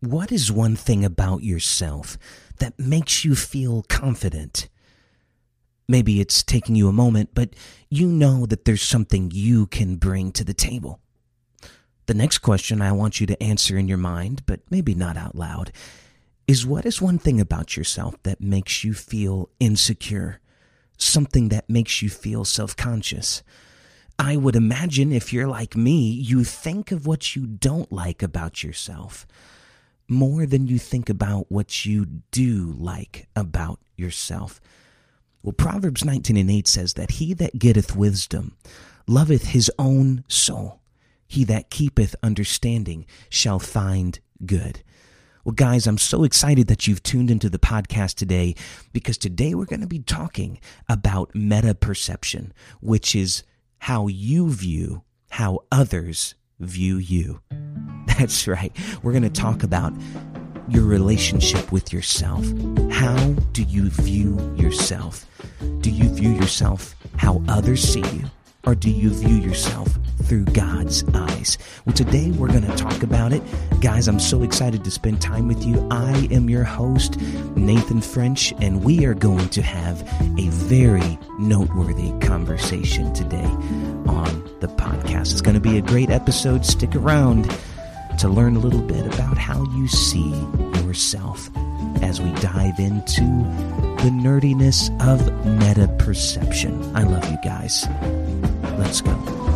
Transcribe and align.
What 0.00 0.32
is 0.32 0.50
one 0.50 0.76
thing 0.76 1.04
about 1.04 1.42
yourself 1.42 2.16
that 2.58 2.78
makes 2.78 3.22
you 3.22 3.34
feel 3.34 3.82
confident? 3.82 4.70
Maybe 5.86 6.22
it's 6.22 6.42
taking 6.42 6.74
you 6.74 6.88
a 6.88 6.92
moment, 6.92 7.30
but 7.34 7.50
you 7.90 8.06
know 8.06 8.46
that 8.46 8.64
there's 8.64 8.80
something 8.80 9.30
you 9.30 9.66
can 9.66 9.96
bring 9.96 10.32
to 10.32 10.42
the 10.42 10.54
table. 10.54 11.00
The 12.06 12.14
next 12.14 12.38
question 12.38 12.80
I 12.80 12.92
want 12.92 13.20
you 13.20 13.26
to 13.26 13.42
answer 13.42 13.76
in 13.76 13.88
your 13.88 13.98
mind, 13.98 14.46
but 14.46 14.60
maybe 14.70 14.94
not 14.94 15.18
out 15.18 15.34
loud, 15.34 15.70
is 16.48 16.64
what 16.64 16.86
is 16.86 17.02
one 17.02 17.18
thing 17.18 17.38
about 17.38 17.76
yourself 17.76 18.14
that 18.22 18.40
makes 18.40 18.82
you 18.82 18.94
feel 18.94 19.50
insecure? 19.60 20.40
Something 20.96 21.50
that 21.50 21.68
makes 21.68 22.00
you 22.00 22.08
feel 22.08 22.46
self 22.46 22.74
conscious? 22.74 23.42
I 24.18 24.38
would 24.38 24.56
imagine 24.56 25.12
if 25.12 25.30
you're 25.30 25.46
like 25.46 25.76
me, 25.76 26.10
you 26.10 26.42
think 26.42 26.90
of 26.90 27.06
what 27.06 27.36
you 27.36 27.46
don't 27.46 27.92
like 27.92 28.22
about 28.22 28.62
yourself 28.62 29.26
more 30.10 30.44
than 30.44 30.66
you 30.66 30.78
think 30.78 31.08
about 31.08 31.50
what 31.50 31.86
you 31.86 32.04
do 32.30 32.74
like 32.76 33.28
about 33.36 33.78
yourself. 33.96 34.60
Well, 35.42 35.52
Proverbs 35.52 36.04
19 36.04 36.36
and 36.36 36.50
8 36.50 36.66
says 36.66 36.94
that 36.94 37.12
he 37.12 37.32
that 37.34 37.58
getteth 37.58 37.96
wisdom 37.96 38.56
loveth 39.06 39.46
his 39.48 39.70
own 39.78 40.24
soul. 40.28 40.80
He 41.26 41.44
that 41.44 41.70
keepeth 41.70 42.14
understanding 42.22 43.06
shall 43.28 43.58
find 43.58 44.18
good. 44.44 44.82
Well, 45.44 45.54
guys, 45.54 45.86
I'm 45.86 45.96
so 45.96 46.24
excited 46.24 46.66
that 46.66 46.86
you've 46.86 47.02
tuned 47.02 47.30
into 47.30 47.48
the 47.48 47.58
podcast 47.58 48.16
today 48.16 48.56
because 48.92 49.16
today 49.16 49.54
we're 49.54 49.64
going 49.64 49.80
to 49.80 49.86
be 49.86 50.00
talking 50.00 50.60
about 50.88 51.34
meta 51.34 51.74
perception, 51.74 52.52
which 52.80 53.14
is 53.14 53.42
how 53.78 54.08
you 54.08 54.50
view 54.50 55.02
how 55.30 55.60
others 55.70 56.34
view 56.58 56.98
you. 56.98 57.40
That's 58.20 58.46
right. 58.46 58.70
We're 59.02 59.12
going 59.12 59.22
to 59.22 59.30
talk 59.30 59.62
about 59.62 59.94
your 60.68 60.84
relationship 60.84 61.72
with 61.72 61.90
yourself. 61.90 62.44
How 62.90 63.16
do 63.54 63.62
you 63.62 63.88
view 63.88 64.38
yourself? 64.58 65.24
Do 65.80 65.88
you 65.88 66.10
view 66.10 66.28
yourself 66.28 66.94
how 67.16 67.42
others 67.48 67.82
see 67.82 68.00
you? 68.00 68.24
Or 68.66 68.74
do 68.74 68.90
you 68.90 69.08
view 69.08 69.36
yourself 69.36 69.88
through 70.24 70.44
God's 70.44 71.02
eyes? 71.14 71.56
Well, 71.86 71.94
today 71.94 72.30
we're 72.32 72.48
going 72.48 72.66
to 72.66 72.76
talk 72.76 73.02
about 73.02 73.32
it. 73.32 73.42
Guys, 73.80 74.06
I'm 74.06 74.20
so 74.20 74.42
excited 74.42 74.84
to 74.84 74.90
spend 74.90 75.22
time 75.22 75.48
with 75.48 75.64
you. 75.64 75.88
I 75.90 76.28
am 76.30 76.50
your 76.50 76.64
host, 76.64 77.18
Nathan 77.56 78.02
French, 78.02 78.52
and 78.60 78.84
we 78.84 79.06
are 79.06 79.14
going 79.14 79.48
to 79.48 79.62
have 79.62 80.02
a 80.38 80.46
very 80.50 81.18
noteworthy 81.38 82.12
conversation 82.20 83.14
today 83.14 83.48
on 84.06 84.44
the 84.60 84.68
podcast. 84.68 85.32
It's 85.32 85.40
going 85.40 85.54
to 85.54 85.60
be 85.60 85.78
a 85.78 85.82
great 85.82 86.10
episode. 86.10 86.66
Stick 86.66 86.94
around 86.94 87.50
to 88.18 88.28
learn 88.28 88.56
a 88.56 88.58
little 88.58 88.82
bit 88.82 89.06
about 89.06 89.38
how 89.38 89.62
you 89.72 89.88
see 89.88 90.30
yourself 90.82 91.50
as 92.02 92.20
we 92.20 92.32
dive 92.40 92.78
into 92.78 93.22
the 94.02 94.10
nerdiness 94.10 94.90
of 95.06 95.20
meta 95.46 95.88
perception. 95.98 96.96
I 96.96 97.02
love 97.04 97.30
you 97.30 97.38
guys. 97.42 97.86
Let's 98.78 99.00
go. 99.00 99.49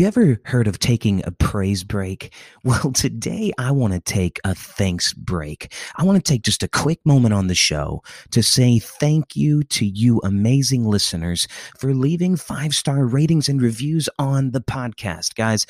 You 0.00 0.06
ever 0.06 0.40
heard 0.46 0.66
of 0.66 0.78
taking 0.78 1.22
a 1.26 1.30
praise 1.30 1.84
break? 1.84 2.32
Well, 2.64 2.92
today 2.92 3.52
I 3.58 3.70
want 3.70 3.94
to 3.94 4.00
take 4.00 4.38
a 4.44 4.54
thanks 4.54 5.12
break. 5.12 5.74
I 5.96 6.04
want 6.04 6.22
to 6.22 6.32
take 6.32 6.42
just 6.42 6.62
a 6.62 6.68
quick 6.68 7.00
moment 7.04 7.34
on 7.34 7.46
the 7.46 7.54
show 7.54 8.02
to 8.30 8.42
say 8.42 8.78
thank 8.78 9.34
you 9.34 9.62
to 9.64 9.86
you 9.86 10.20
amazing 10.22 10.84
listeners 10.84 11.48
for 11.78 11.94
leaving 11.94 12.36
five 12.36 12.74
star 12.74 13.06
ratings 13.06 13.48
and 13.48 13.60
reviews 13.60 14.08
on 14.18 14.50
the 14.52 14.60
podcast. 14.60 15.34
Guys, 15.34 15.66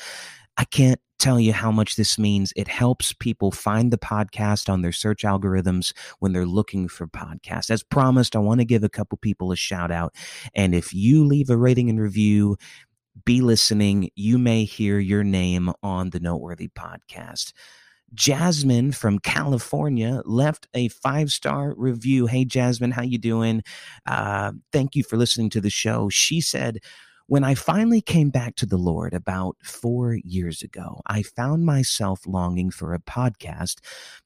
I 0.57 0.65
can't 0.65 0.99
tell 1.17 1.39
you 1.39 1.53
how 1.53 1.71
much 1.71 1.95
this 1.95 2.19
means. 2.19 2.51
It 2.55 2.67
helps 2.67 3.13
people 3.13 3.51
find 3.51 3.91
the 3.91 3.97
podcast 3.97 4.69
on 4.69 4.81
their 4.81 4.91
search 4.91 5.21
algorithms 5.21 5.93
when 6.19 6.33
they're 6.33 6.45
looking 6.45 6.87
for 6.87 7.07
podcasts. 7.07 7.69
As 7.69 7.83
promised, 7.83 8.35
I 8.35 8.39
want 8.39 8.59
to 8.59 8.65
give 8.65 8.83
a 8.83 8.89
couple 8.89 9.17
people 9.17 9.51
a 9.51 9.55
shout 9.55 9.91
out. 9.91 10.13
And 10.53 10.75
if 10.75 10.93
you 10.93 11.25
leave 11.25 11.49
a 11.49 11.57
rating 11.57 11.89
and 11.89 12.01
review, 12.01 12.57
be 13.25 13.41
listening. 13.41 14.09
You 14.15 14.37
may 14.37 14.63
hear 14.63 14.99
your 14.99 15.23
name 15.23 15.71
on 15.83 16.09
the 16.09 16.19
Noteworthy 16.19 16.69
podcast. 16.69 17.53
Jasmine 18.13 18.91
from 18.91 19.19
California 19.19 20.21
left 20.25 20.67
a 20.73 20.89
five 20.89 21.31
star 21.31 21.73
review. 21.77 22.25
Hey, 22.25 22.45
Jasmine, 22.45 22.91
how 22.91 23.03
you 23.03 23.17
doing? 23.17 23.63
Uh, 24.05 24.51
thank 24.71 24.95
you 24.95 25.03
for 25.03 25.17
listening 25.17 25.49
to 25.51 25.61
the 25.61 25.69
show. 25.69 26.09
She 26.09 26.41
said, 26.41 26.79
when 27.27 27.45
I 27.45 27.55
finally 27.55 28.01
came 28.01 28.29
back 28.29 28.55
to 28.57 28.65
the 28.65 28.77
Lord 28.77 29.13
about 29.13 29.55
four 29.63 30.15
years 30.15 30.61
ago, 30.61 30.99
I 31.07 31.23
found 31.23 31.65
myself 31.65 32.27
longing 32.27 32.71
for 32.71 32.93
a 32.93 32.99
podcast 32.99 33.77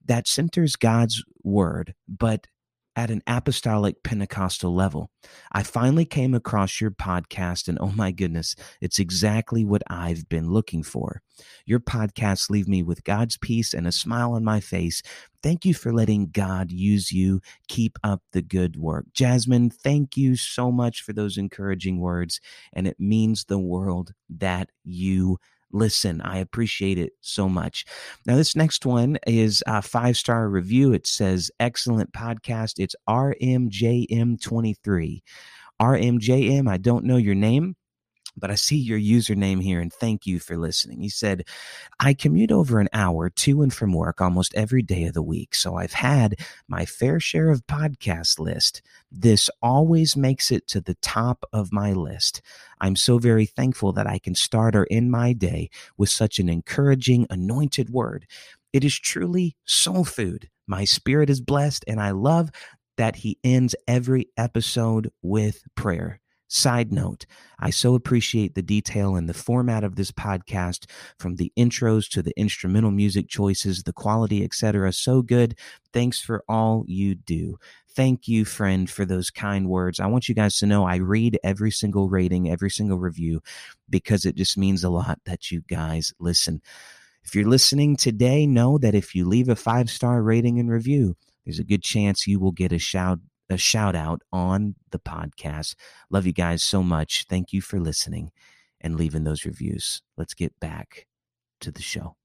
that 0.04 0.28
centers 0.28 0.76
God's 0.76 1.24
word, 1.44 1.94
but 2.08 2.48
at 2.96 3.12
an 3.12 3.22
apostolic 3.28 4.04
Pentecostal 4.04 4.74
level. 4.74 5.10
I 5.52 5.64
finally 5.64 6.06
came 6.06 6.34
across 6.34 6.80
your 6.80 6.92
podcast, 6.92 7.68
and 7.68 7.78
oh 7.82 7.92
my 7.92 8.12
goodness, 8.12 8.56
it's 8.82 9.00
exactly 9.00 9.66
what 9.66 9.84
I've 9.88 10.30
been 10.30 10.50
looking 10.50 10.84
for. 10.84 11.22
Your 11.66 11.80
podcasts 11.80 12.50
leave 12.50 12.68
me 12.68 12.84
with 12.84 13.04
God's 13.04 13.38
peace 13.38 13.74
and 13.74 13.86
a 13.88 13.92
smile 13.92 14.34
on 14.34 14.44
my 14.44 14.60
face. 14.60 15.02
Thank 15.44 15.66
you 15.66 15.74
for 15.74 15.94
letting 15.94 16.30
God 16.32 16.72
use 16.72 17.12
you. 17.12 17.42
Keep 17.68 18.00
up 18.04 18.22
the 18.32 18.42
good 18.42 18.78
work. 18.78 19.06
Jasmine, 19.14 19.70
thank 19.70 20.16
you 20.18 20.36
so 20.36 20.72
much 20.72 21.02
for 21.02 21.14
those 21.14 21.38
encouraging 21.38 22.00
words, 22.00 22.40
and 22.74 22.88
it 22.88 23.00
means 23.00 23.46
the 23.46 23.60
world 23.60 24.14
that 24.30 24.70
you 24.84 25.38
listen. 25.72 26.22
I 26.22 26.38
appreciate 26.38 26.98
it 26.98 27.12
so 27.22 27.48
much. 27.50 27.86
Now, 28.26 28.36
this 28.36 28.56
next 28.56 28.86
one 28.86 29.18
is 29.28 29.64
a 29.68 29.82
five 29.82 30.18
star 30.18 30.50
review. 30.50 30.94
It 30.94 31.08
says, 31.08 31.52
excellent 31.60 32.14
podcast. 32.14 32.80
It's 32.80 32.96
RMJM23. 33.08 35.22
RMJM, 35.82 36.70
I 36.70 36.78
don't 36.78 37.06
know 37.06 37.18
your 37.18 37.36
name 37.36 37.76
but 38.38 38.52
I 38.52 38.56
see 38.56 38.78
your 38.78 39.00
username 39.00 39.62
here 39.62 39.80
and 39.80 39.92
thank 39.92 40.26
you 40.26 40.40
for 40.40 40.58
listening. 40.58 41.02
He 41.02 41.10
said, 41.10 41.46
I 42.00 42.14
commute 42.14 42.52
over 42.52 42.80
an 42.80 42.90
hour 42.94 43.30
to 43.30 43.62
and 43.62 43.74
from 43.74 43.94
work 43.94 44.22
almost 44.22 44.54
every 44.56 44.82
day 44.82 45.06
of 45.06 45.14
the 45.14 45.22
week, 45.22 45.56
so 45.56 45.76
I've 45.76 45.94
had 45.94 46.40
my 46.68 46.86
fair 46.86 47.20
share 47.20 47.50
of 47.50 47.66
podcast 47.68 48.40
list. 48.40 48.82
This 49.12 49.50
always 49.62 50.16
makes 50.18 50.52
it 50.52 50.68
to 50.68 50.82
the 50.82 50.96
top 50.96 51.46
of 51.54 51.72
my 51.72 51.94
list. 51.94 52.42
I'm 52.82 52.96
so 52.96 53.18
very 53.18 53.46
thankful 53.46 53.94
that 53.94 54.08
I 54.08 54.20
can 54.20 54.36
start 54.36 54.76
or 54.76 54.88
end 54.92 55.12
my 55.12 55.34
day 55.34 55.70
with 55.98 56.10
such 56.10 56.40
an 56.40 56.50
encouraging, 56.50 57.28
anointed 57.30 57.90
word. 57.90 58.28
It 58.74 58.84
is 58.84 59.00
truly 59.00 59.56
soul 59.66 60.04
food. 60.04 60.50
My 60.68 60.84
spirit 60.84 61.30
is 61.30 61.40
blessed, 61.40 61.86
and 61.88 62.02
I 62.02 62.12
love 62.12 62.52
that 62.98 63.18
he 63.18 63.38
ends 63.44 63.76
every 63.88 64.28
episode 64.38 65.12
with 65.22 65.64
prayer. 65.76 66.20
Side 66.48 66.92
note, 66.92 67.26
I 67.60 67.72
so 67.72 67.96
appreciate 67.96 68.54
the 68.54 68.62
detail 68.62 69.16
and 69.16 69.28
the 69.28 69.34
format 69.34 69.84
of 69.84 69.96
this 69.96 70.12
podcast 70.12 70.86
from 71.18 71.38
the 71.38 71.52
intros 71.58 72.08
to 72.12 72.22
the 72.22 72.34
instrumental 72.38 72.92
music 72.92 73.28
choices, 73.28 73.84
the 73.84 73.94
quality, 73.94 74.44
etc. 74.44 74.94
So 74.94 75.24
good. 75.24 75.58
Thanks 75.92 76.20
for 76.20 76.44
all 76.48 76.84
you 76.88 77.16
do. 77.16 77.58
Thank 77.96 78.28
you, 78.28 78.46
friend, 78.46 78.90
for 78.90 79.06
those 79.06 79.32
kind 79.32 79.70
words. 79.70 80.00
I 80.00 80.06
want 80.06 80.30
you 80.30 80.36
guys 80.36 80.60
to 80.60 80.68
know 80.68 80.86
I 80.86 80.98
read 80.98 81.40
every 81.44 81.72
single 81.72 82.10
rating, 82.10 82.52
every 82.52 82.70
single 82.70 83.00
review, 83.00 83.42
because 83.90 84.26
it 84.26 84.36
just 84.36 84.58
means 84.58 84.84
a 84.84 84.90
lot 84.90 85.20
that 85.26 85.50
you 85.50 85.62
guys 85.62 86.14
listen. 86.20 86.62
If 87.24 87.34
you're 87.34 87.48
listening 87.48 87.96
today, 87.96 88.46
know 88.46 88.78
that 88.78 88.94
if 88.94 89.16
you 89.16 89.28
leave 89.28 89.50
a 89.50 89.56
five 89.56 89.90
star 89.90 90.22
rating 90.22 90.60
and 90.60 90.70
review, 90.70 91.16
there's 91.44 91.60
a 91.60 91.64
good 91.64 91.82
chance 91.82 92.28
you 92.28 92.40
will 92.40 92.52
get 92.52 92.72
a 92.72 92.78
shout 92.78 93.20
a 93.50 93.58
shout 93.58 93.96
out 93.96 94.22
on 94.32 94.76
the 94.92 95.00
podcast. 95.00 95.76
Love 96.10 96.26
you 96.26 96.34
guys 96.34 96.64
so 96.64 96.82
much. 96.82 97.26
Thank 97.30 97.54
you 97.54 97.62
for 97.62 97.80
listening 97.80 98.32
and 98.82 98.96
leaving 98.96 99.24
those 99.24 99.46
reviews. 99.46 100.02
Let's 100.18 100.34
get 100.34 100.60
back 100.60 101.08
to 101.62 101.72
the 101.72 101.82
show. 101.82 102.16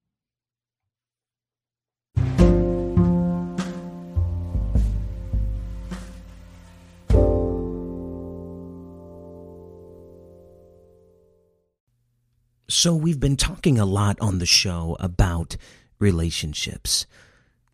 So, 12.69 12.95
we've 12.95 13.19
been 13.19 13.37
talking 13.37 13.81
a 13.81 13.85
lot 13.85 14.17
on 14.21 14.39
the 14.39 14.47
show 14.47 14.97
about 15.01 15.57
relationships. 15.99 17.05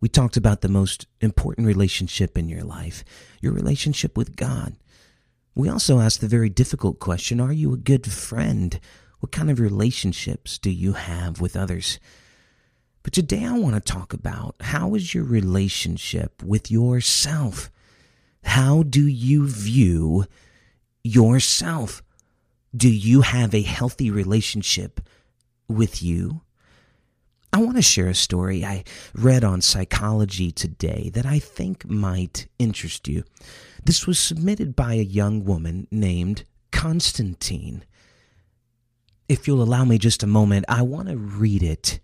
We 0.00 0.08
talked 0.08 0.36
about 0.36 0.60
the 0.60 0.68
most 0.68 1.06
important 1.20 1.66
relationship 1.66 2.36
in 2.36 2.48
your 2.48 2.64
life, 2.64 3.04
your 3.40 3.52
relationship 3.52 4.16
with 4.16 4.36
God. 4.36 4.76
We 5.54 5.68
also 5.70 6.00
asked 6.00 6.20
the 6.20 6.28
very 6.28 6.50
difficult 6.50 6.98
question 6.98 7.40
Are 7.40 7.52
you 7.52 7.72
a 7.72 7.78
good 7.78 8.10
friend? 8.10 8.78
What 9.20 9.32
kind 9.32 9.50
of 9.50 9.58
relationships 9.58 10.58
do 10.58 10.70
you 10.70 10.92
have 10.92 11.40
with 11.40 11.56
others? 11.56 11.98
But 13.02 13.14
today 13.14 13.44
I 13.44 13.58
want 13.58 13.74
to 13.74 13.92
talk 13.92 14.12
about 14.12 14.56
how 14.60 14.94
is 14.94 15.14
your 15.14 15.24
relationship 15.24 16.42
with 16.42 16.70
yourself? 16.70 17.70
How 18.42 18.82
do 18.82 19.06
you 19.06 19.48
view 19.48 20.26
yourself? 21.02 22.02
Do 22.76 22.92
you 22.92 23.22
have 23.22 23.54
a 23.54 23.62
healthy 23.62 24.10
relationship 24.10 25.00
with 25.68 26.02
you? 26.02 26.42
I 27.56 27.58
want 27.58 27.76
to 27.76 27.82
share 27.82 28.08
a 28.08 28.14
story 28.14 28.66
I 28.66 28.84
read 29.14 29.42
on 29.42 29.62
psychology 29.62 30.52
today 30.52 31.10
that 31.14 31.24
I 31.24 31.38
think 31.38 31.88
might 31.88 32.48
interest 32.58 33.08
you. 33.08 33.24
This 33.82 34.06
was 34.06 34.18
submitted 34.18 34.76
by 34.76 34.92
a 34.92 35.02
young 35.02 35.42
woman 35.42 35.88
named 35.90 36.44
Constantine. 36.70 37.82
If 39.26 39.48
you'll 39.48 39.62
allow 39.62 39.86
me 39.86 39.96
just 39.96 40.22
a 40.22 40.26
moment, 40.26 40.66
I 40.68 40.82
want 40.82 41.08
to 41.08 41.16
read 41.16 41.62
it 41.62 41.98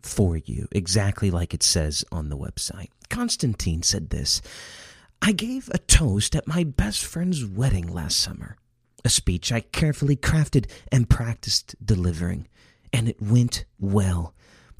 for 0.00 0.38
you, 0.38 0.66
exactly 0.72 1.30
like 1.30 1.52
it 1.52 1.62
says 1.62 2.02
on 2.10 2.30
the 2.30 2.38
website. 2.38 2.88
Constantine 3.10 3.82
said 3.82 4.08
this 4.08 4.40
I 5.20 5.32
gave 5.32 5.68
a 5.74 5.78
toast 5.78 6.34
at 6.34 6.48
my 6.48 6.64
best 6.64 7.04
friend's 7.04 7.44
wedding 7.44 7.92
last 7.92 8.18
summer, 8.18 8.56
a 9.04 9.10
speech 9.10 9.52
I 9.52 9.60
carefully 9.60 10.16
crafted 10.16 10.70
and 10.90 11.10
practiced 11.10 11.74
delivering, 11.84 12.48
and 12.94 13.10
it 13.10 13.20
went 13.20 13.66
well. 13.78 14.32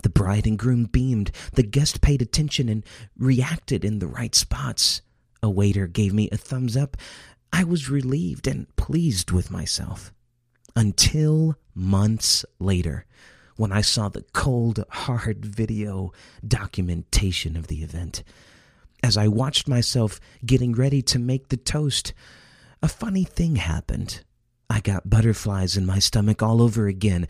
The 0.05 0.11
bride 0.11 0.47
and 0.47 0.59
groom 0.59 0.85
beamed, 0.85 1.31
the 1.55 1.63
guest 1.63 2.03
paid 2.03 2.21
attention 2.21 2.69
and 2.69 2.85
reacted 3.17 3.87
in 3.87 4.01
the 4.01 4.07
right 4.07 4.35
spots. 4.35 5.01
A 5.43 5.49
waiter 5.49 5.87
gave 5.87 6.13
me 6.13 6.29
a 6.31 6.37
thumbs 6.37 6.77
up. 6.77 6.99
I 7.51 7.65
was 7.65 7.89
relieved 7.89 8.47
and 8.47 8.67
pleased 8.77 9.31
with 9.31 9.51
myself. 9.51 10.13
Until 10.77 11.57
months 11.75 12.45
later, 12.59 13.07
when 13.57 13.73
I 13.73 13.81
saw 13.81 14.11
the 14.11 14.27
cold, 14.35 14.85
hard 14.91 15.43
video 15.43 16.13
documentation 16.47 17.57
of 17.57 17.69
the 17.69 17.83
event. 17.83 18.23
As 19.03 19.17
I 19.17 19.27
watched 19.27 19.69
myself 19.69 20.21
getting 20.45 20.75
ready 20.75 21.01
to 21.01 21.19
make 21.19 21.49
the 21.49 21.57
toast, 21.57 22.13
a 22.83 22.89
funny 22.89 23.25
thing 23.25 23.57
happened. 23.57 24.23
I 24.69 24.81
got 24.81 25.09
butterflies 25.09 25.79
in 25.79 25.87
my 25.87 25.99
stomach 25.99 26.43
all 26.43 26.61
over 26.61 26.89
again. 26.89 27.27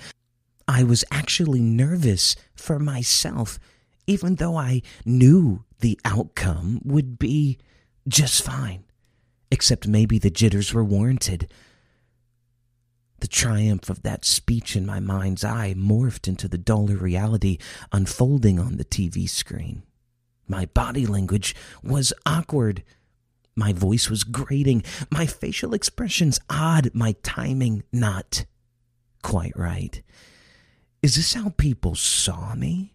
I 0.67 0.83
was 0.83 1.05
actually 1.11 1.61
nervous 1.61 2.37
for 2.55 2.79
myself, 2.79 3.59
even 4.07 4.37
though 4.37 4.57
I 4.57 4.83
knew 5.05 5.65
the 5.81 5.99
outcome 6.05 6.81
would 6.85 7.19
be 7.19 7.59
just 8.09 8.43
fine. 8.43 8.85
Except 9.51 9.87
maybe 9.87 10.19
the 10.19 10.31
jitters 10.31 10.73
were 10.73 10.85
warranted. 10.85 11.53
The 13.21 13.29
triumph 13.29 13.89
of 13.89 14.03
that 14.03 14.25
speech 14.25 14.77
in 14.77 14.85
my 14.85 15.01
mind's 15.01 15.45
eye 15.45 15.75
morphed 15.77 16.29
into 16.29 16.49
the 16.49 16.59
duller 16.59 16.97
reality 16.97 17.59
unfolding 17.93 18.59
on 18.59 18.77
the 18.77 18.85
TV 18.85 19.29
screen. 19.29 19.83
My 20.47 20.67
body 20.67 21.07
language 21.07 21.55
was 21.83 22.13
awkward. 22.27 22.83
My 23.57 23.73
voice 23.73 24.11
was 24.11 24.25
grating. 24.25 24.83
My 25.11 25.27
facial 25.27 25.73
expressions 25.75 26.41
odd. 26.51 26.91
My 26.93 27.15
timing 27.23 27.85
not 27.93 28.45
quite 29.23 29.57
right. 29.57 30.03
Is 31.05 31.17
this 31.17 31.35
how 31.35 31.51
people 31.51 31.95
saw 31.95 32.55
me? 32.55 32.95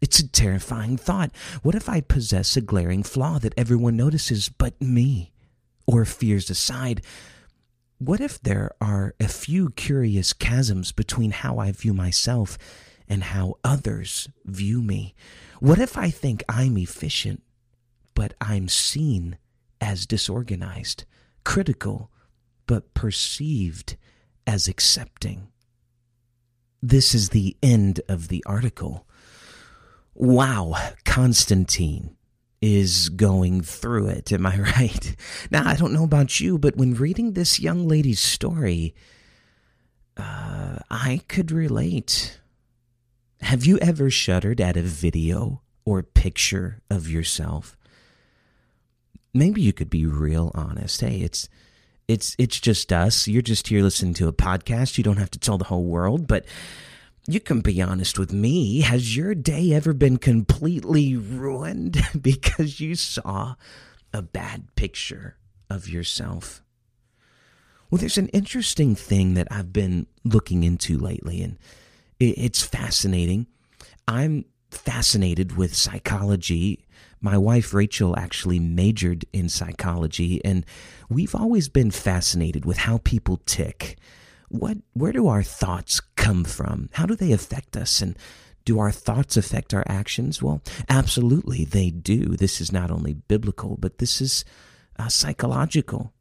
It's 0.00 0.20
a 0.20 0.26
terrifying 0.26 0.96
thought. 0.96 1.32
What 1.62 1.74
if 1.74 1.86
I 1.86 2.00
possess 2.00 2.56
a 2.56 2.62
glaring 2.62 3.02
flaw 3.02 3.38
that 3.40 3.52
everyone 3.58 3.94
notices 3.94 4.48
but 4.48 4.80
me? 4.80 5.32
Or 5.86 6.06
fears 6.06 6.48
aside, 6.48 7.02
what 7.98 8.22
if 8.22 8.40
there 8.40 8.70
are 8.80 9.14
a 9.20 9.28
few 9.28 9.68
curious 9.68 10.32
chasms 10.32 10.92
between 10.92 11.30
how 11.30 11.58
I 11.58 11.72
view 11.72 11.92
myself 11.92 12.56
and 13.06 13.22
how 13.22 13.56
others 13.62 14.30
view 14.46 14.80
me? 14.80 15.14
What 15.60 15.78
if 15.78 15.98
I 15.98 16.08
think 16.08 16.42
I'm 16.48 16.78
efficient, 16.78 17.42
but 18.14 18.32
I'm 18.40 18.66
seen 18.66 19.36
as 19.78 20.06
disorganized, 20.06 21.04
critical, 21.44 22.10
but 22.66 22.94
perceived 22.94 23.98
as 24.46 24.68
accepting? 24.68 25.48
This 26.82 27.14
is 27.14 27.30
the 27.30 27.56
end 27.62 28.00
of 28.08 28.28
the 28.28 28.44
article. 28.46 29.06
Wow, 30.14 30.74
Constantine 31.04 32.16
is 32.62 33.08
going 33.10 33.60
through 33.62 34.08
it. 34.08 34.32
Am 34.32 34.46
I 34.46 34.58
right? 34.76 35.16
Now, 35.50 35.68
I 35.68 35.76
don't 35.76 35.92
know 35.92 36.04
about 36.04 36.40
you, 36.40 36.58
but 36.58 36.76
when 36.76 36.94
reading 36.94 37.32
this 37.32 37.60
young 37.60 37.86
lady's 37.86 38.20
story, 38.20 38.94
uh, 40.16 40.78
I 40.90 41.20
could 41.28 41.50
relate. 41.50 42.40
Have 43.42 43.66
you 43.66 43.78
ever 43.78 44.10
shuddered 44.10 44.60
at 44.60 44.76
a 44.76 44.82
video 44.82 45.60
or 45.84 46.02
picture 46.02 46.80
of 46.90 47.08
yourself? 47.08 47.76
Maybe 49.34 49.60
you 49.60 49.74
could 49.74 49.90
be 49.90 50.06
real 50.06 50.50
honest. 50.54 51.02
Hey, 51.02 51.18
it's 51.20 51.48
it's 52.08 52.36
it's 52.38 52.60
just 52.60 52.92
us. 52.92 53.26
You're 53.26 53.42
just 53.42 53.68
here 53.68 53.82
listening 53.82 54.14
to 54.14 54.28
a 54.28 54.32
podcast. 54.32 54.96
You 54.98 55.04
don't 55.04 55.16
have 55.16 55.30
to 55.32 55.38
tell 55.38 55.58
the 55.58 55.64
whole 55.64 55.84
world, 55.84 56.26
but 56.26 56.44
you 57.26 57.40
can 57.40 57.60
be 57.60 57.82
honest 57.82 58.18
with 58.18 58.32
me. 58.32 58.80
Has 58.80 59.16
your 59.16 59.34
day 59.34 59.72
ever 59.72 59.92
been 59.92 60.16
completely 60.16 61.16
ruined 61.16 62.00
because 62.20 62.80
you 62.80 62.94
saw 62.94 63.54
a 64.12 64.22
bad 64.22 64.74
picture 64.76 65.36
of 65.68 65.88
yourself? 65.88 66.62
Well, 67.90 67.98
there's 67.98 68.18
an 68.18 68.28
interesting 68.28 68.94
thing 68.94 69.34
that 69.34 69.48
I've 69.50 69.72
been 69.72 70.06
looking 70.24 70.64
into 70.64 70.98
lately, 70.98 71.42
and 71.42 71.58
it's 72.18 72.62
fascinating. 72.62 73.46
I'm 74.08 74.44
fascinated 74.70 75.56
with 75.56 75.74
psychology 75.74 76.85
my 77.20 77.38
wife 77.38 77.72
Rachel 77.72 78.18
actually 78.18 78.58
majored 78.58 79.24
in 79.32 79.48
psychology, 79.48 80.44
and 80.44 80.64
we've 81.08 81.34
always 81.34 81.68
been 81.68 81.90
fascinated 81.90 82.64
with 82.64 82.78
how 82.78 82.98
people 82.98 83.40
tick. 83.46 83.98
What, 84.48 84.78
where 84.92 85.12
do 85.12 85.26
our 85.26 85.42
thoughts 85.42 86.00
come 86.16 86.44
from? 86.44 86.88
How 86.92 87.06
do 87.06 87.16
they 87.16 87.32
affect 87.32 87.76
us? 87.76 88.00
And 88.00 88.16
do 88.64 88.78
our 88.78 88.92
thoughts 88.92 89.36
affect 89.36 89.72
our 89.72 89.84
actions? 89.86 90.42
Well, 90.42 90.60
absolutely, 90.88 91.64
they 91.64 91.90
do. 91.90 92.36
This 92.36 92.60
is 92.60 92.72
not 92.72 92.90
only 92.90 93.14
biblical, 93.14 93.76
but 93.78 93.98
this 93.98 94.20
is 94.20 94.44
uh, 94.98 95.08
psychological. 95.08 96.12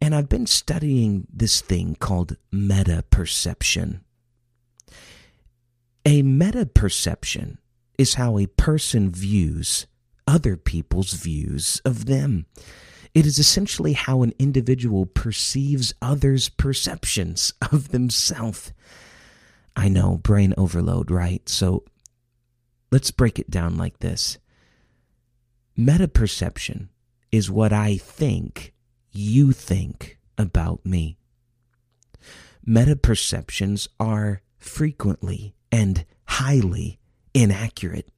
And 0.00 0.14
I've 0.14 0.28
been 0.28 0.46
studying 0.46 1.26
this 1.32 1.60
thing 1.60 1.96
called 1.98 2.36
meta 2.50 3.04
perception. 3.10 4.02
A 6.04 6.22
meta 6.22 6.66
perception 6.66 7.58
is 7.98 8.14
how 8.14 8.38
a 8.38 8.46
person 8.46 9.10
views 9.10 9.86
other 10.26 10.56
people's 10.56 11.12
views 11.12 11.80
of 11.84 12.06
them. 12.06 12.46
It 13.14 13.26
is 13.26 13.38
essentially 13.38 13.92
how 13.92 14.22
an 14.22 14.32
individual 14.38 15.04
perceives 15.04 15.92
others' 16.00 16.48
perceptions 16.48 17.52
of 17.72 17.90
themselves. 17.90 18.72
I 19.76 19.88
know, 19.88 20.18
brain 20.18 20.54
overload, 20.56 21.10
right? 21.10 21.46
So 21.48 21.84
let's 22.90 23.10
break 23.10 23.38
it 23.38 23.50
down 23.50 23.76
like 23.76 23.98
this 23.98 24.38
Meta 25.76 26.08
perception 26.08 26.90
is 27.30 27.50
what 27.50 27.72
I 27.72 27.96
think 27.96 28.74
you 29.10 29.52
think 29.52 30.18
about 30.36 30.84
me. 30.84 31.16
Meta 32.64 32.94
perceptions 32.94 33.88
are 33.98 34.42
frequently 34.58 35.54
and 35.70 36.04
highly 36.26 36.98
inaccurate 37.34 38.08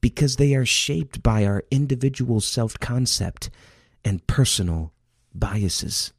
because 0.00 0.36
they 0.36 0.54
are 0.54 0.66
shaped 0.66 1.22
by 1.22 1.44
our 1.44 1.64
individual 1.70 2.40
self 2.40 2.78
concept 2.78 3.50
and 4.04 4.26
personal 4.26 4.92
biases. 5.34 6.12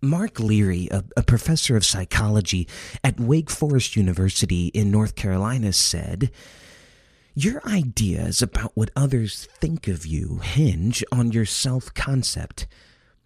Mark 0.00 0.38
Leary, 0.38 0.88
a, 0.90 1.02
a, 1.16 1.22
professor 1.22 1.76
of 1.76 1.84
psychology 1.84 2.68
at 3.02 3.18
Wake 3.18 3.48
Forest 3.48 3.96
University 3.96 4.66
in 4.68 4.90
North 4.90 5.14
Carolina, 5.14 5.72
said, 5.72 6.30
Your 7.34 7.62
ideas 7.66 8.42
about 8.42 8.72
what 8.74 8.90
others 8.94 9.48
think 9.58 9.88
of 9.88 10.04
you 10.04 10.40
hinge 10.42 11.02
on 11.10 11.32
your 11.32 11.46
self 11.46 11.92
concept, 11.94 12.66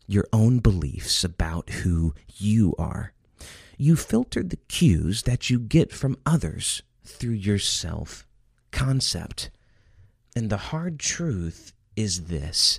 your 0.06 0.28
own 0.32 0.60
beliefs 0.60 1.24
about 1.24 1.68
who 1.70 2.14
you 2.36 2.74
are. 2.78 3.12
You 3.76 3.96
filter 3.96 4.42
the 4.42 4.56
cues 4.56 5.22
that 5.22 5.50
you 5.50 5.58
get 5.58 5.92
from 5.92 6.16
others 6.24 6.82
through 7.04 7.32
your 7.32 7.58
self 7.58 8.24
concept. 8.70 9.50
And 10.38 10.50
the 10.50 10.68
hard 10.70 11.00
truth 11.00 11.72
is 11.96 12.26
this 12.26 12.78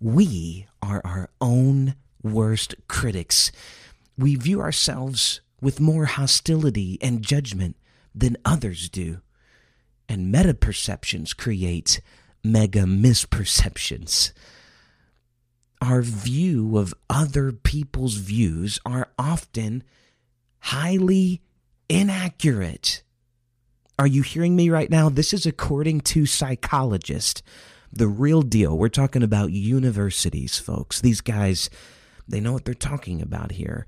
we 0.00 0.68
are 0.80 1.02
our 1.04 1.30
own 1.40 1.96
worst 2.22 2.76
critics. 2.86 3.50
We 4.16 4.36
view 4.36 4.60
ourselves 4.60 5.40
with 5.60 5.80
more 5.80 6.04
hostility 6.04 6.98
and 7.02 7.20
judgment 7.20 7.74
than 8.14 8.36
others 8.44 8.88
do. 8.88 9.20
And 10.08 10.30
meta 10.30 10.54
perceptions 10.54 11.34
create 11.34 12.00
mega 12.44 12.82
misperceptions. 12.82 14.30
Our 15.80 16.02
view 16.02 16.78
of 16.78 16.94
other 17.10 17.50
people's 17.50 18.14
views 18.14 18.78
are 18.86 19.10
often 19.18 19.82
highly 20.60 21.42
inaccurate. 21.88 23.02
Are 23.98 24.06
you 24.06 24.22
hearing 24.22 24.56
me 24.56 24.70
right 24.70 24.90
now? 24.90 25.08
This 25.08 25.32
is 25.32 25.46
according 25.46 26.00
to 26.02 26.26
psychologists. 26.26 27.42
The 27.92 28.08
real 28.08 28.42
deal. 28.42 28.76
We're 28.76 28.88
talking 28.88 29.22
about 29.22 29.52
universities, 29.52 30.58
folks. 30.58 31.00
These 31.00 31.20
guys, 31.20 31.68
they 32.26 32.40
know 32.40 32.54
what 32.54 32.64
they're 32.64 32.74
talking 32.74 33.20
about 33.20 33.52
here. 33.52 33.86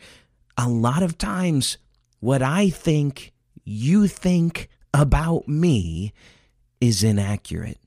A 0.59 0.69
lot 0.69 1.03
of 1.03 1.17
times, 1.17 1.79
what 2.21 2.43
I 2.43 2.69
think 2.69 3.33
you 3.65 4.07
think 4.07 4.69
about 4.93 5.49
me 5.49 6.13
is 6.81 7.03
inaccurate. 7.03 7.79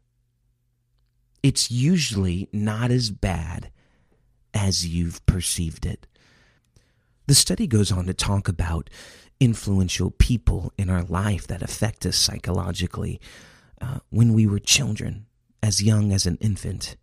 It's 1.43 1.69
usually 1.69 2.49
not 2.51 2.89
as 2.89 3.11
bad 3.11 3.71
as 4.53 4.87
you've 4.87 5.23
perceived 5.27 5.85
it. 5.85 6.07
The 7.27 7.35
study 7.35 7.67
goes 7.67 7.91
on 7.91 8.05
to 8.07 8.13
talk 8.13 8.47
about 8.47 8.89
influential 9.39 10.11
people 10.11 10.73
in 10.77 10.89
our 10.89 11.03
life 11.03 11.47
that 11.47 11.61
affect 11.61 12.05
us 12.05 12.17
psychologically 12.17 13.19
uh, 13.81 13.99
when 14.09 14.33
we 14.33 14.47
were 14.47 14.59
children, 14.59 15.25
as 15.61 15.81
young 15.81 16.11
as 16.11 16.25
an 16.25 16.37
infant. 16.41 16.95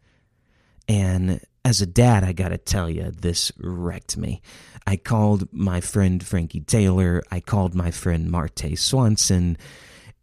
And 0.89 1.41
as 1.65 1.81
a 1.81 1.87
dad, 1.87 2.25
I 2.25 2.33
gotta 2.33 2.59
tell 2.59 2.91
you, 2.91 3.11
this 3.11 3.53
wrecked 3.59 4.17
me. 4.17 4.43
I 4.87 4.97
called 4.97 5.49
my 5.53 5.81
friend 5.81 6.25
Frankie 6.25 6.61
Taylor, 6.61 7.23
I 7.31 7.41
called 7.41 7.75
my 7.75 7.91
friend 7.91 8.31
Marte 8.31 8.77
Swanson, 8.77 9.57